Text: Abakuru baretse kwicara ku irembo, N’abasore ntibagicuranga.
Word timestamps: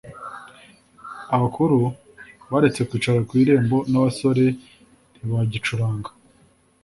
Abakuru 1.35 1.79
baretse 2.51 2.81
kwicara 2.89 3.19
ku 3.27 3.33
irembo, 3.41 3.77
N’abasore 3.91 4.45
ntibagicuranga. 5.13 6.09